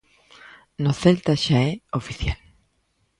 [0.83, 2.39] No Celta xa é oficial.